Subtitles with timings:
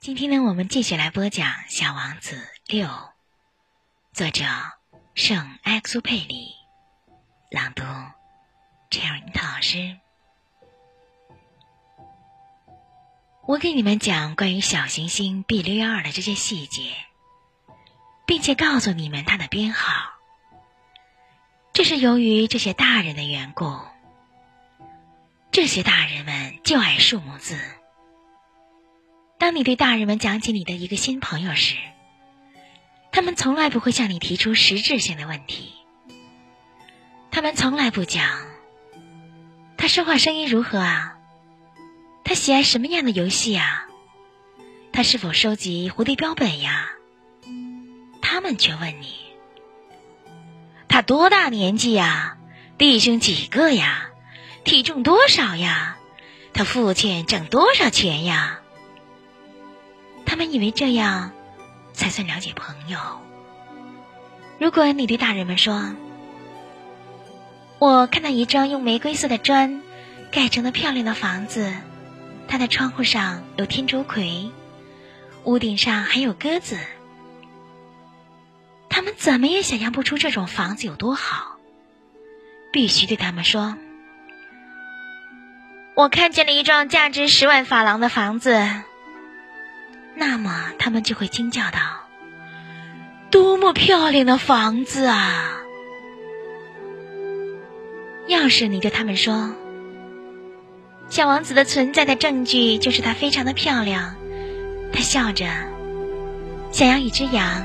[0.00, 2.86] 今天呢，我们继续来播讲《小王子六》，
[4.12, 4.44] 作者
[5.14, 6.54] 圣埃克苏佩里，
[7.50, 7.82] 朗读
[8.90, 9.98] Cherry 老师。
[13.44, 16.94] 我给你们讲关于小行星 B 六幺二的这些细节，
[18.24, 20.12] 并且告诉你们它的编号。
[21.72, 23.76] 这是由于这些大人的缘故。
[25.50, 27.58] 这些大人们就爱数目字。
[29.48, 31.74] 当你对大人们讲起你的一个新朋友时，
[33.10, 35.72] 他们从来不会向你提出实质性的问题。
[37.30, 38.28] 他们从来不讲
[39.78, 41.16] 他说话声音如何啊，
[42.24, 43.86] 他喜爱什么样的游戏啊，
[44.92, 46.90] 他是否收集蝴蝶标本呀？
[48.20, 49.14] 他们却问你：
[50.88, 52.36] 他多大年纪呀？
[52.76, 54.10] 弟兄几个呀？
[54.64, 55.96] 体重多少呀？
[56.52, 58.60] 他父亲挣多少钱呀？
[60.28, 61.32] 他们以为这样
[61.94, 62.98] 才算了解朋友。
[64.58, 65.94] 如果你对大人们说
[67.80, 69.80] ：“我看到一幢用玫瑰色的砖
[70.30, 71.72] 盖成的漂亮的房子，
[72.46, 74.50] 它的窗户上有天竺葵，
[75.44, 76.76] 屋顶上还有鸽子。”
[78.90, 81.56] 他们怎么也想象不出这种房子有多好。
[82.70, 83.78] 必须对他们说
[85.96, 88.68] ：“我看见了一幢价值十万法郎的房子。”
[90.18, 91.78] 那么他们就会惊叫道
[93.30, 95.62] ：“多么漂亮的房子啊！”
[98.26, 99.54] 要是你对他们说
[101.08, 104.16] ：“小王子的存在的证据就是他非常的漂亮。”
[104.92, 105.46] 他笑着，
[106.72, 107.64] 想要一只羊，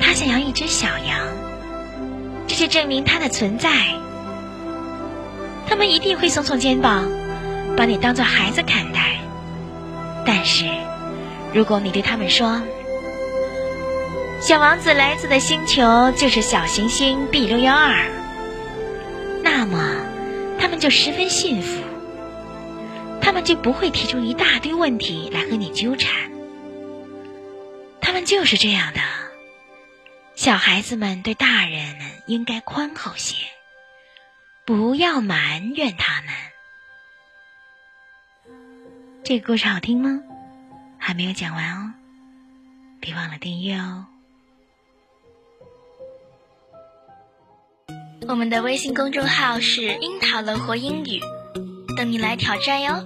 [0.00, 1.18] 他想要一只小羊，
[2.46, 3.70] 这就证明他的存在。
[5.68, 7.04] 他们一定会耸耸肩膀，
[7.76, 9.18] 把你当做孩子看待。
[10.24, 10.66] 但是，
[11.52, 12.62] 如果你对他们说，
[14.40, 18.08] 小王子来自的星球就是小行星 B 六幺二，
[19.42, 19.96] 那么
[20.58, 21.82] 他们就十分幸福，
[23.20, 26.30] 他们就不会提出一大堆问题来和你纠缠。
[28.00, 29.00] 他们就是这样的。
[30.36, 33.36] 小孩子们对大人们应该宽厚些，
[34.64, 36.34] 不要埋怨他们。
[39.30, 40.20] 这个故事好听吗？
[40.98, 41.92] 还没有讲完哦，
[42.98, 44.04] 别忘了订阅哦。
[48.26, 51.20] 我们的微信公众号是“樱桃乐活英语”，
[51.96, 53.04] 等你来挑战哟。